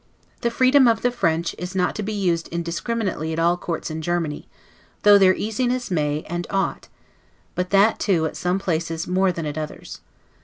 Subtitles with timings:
[0.41, 3.91] The freedom of the French is not to be used indiscriminately at all the courts
[3.91, 4.47] in Germany,
[5.03, 6.87] though their easiness may, and ought;
[7.53, 9.99] but that, too, at some places more than others.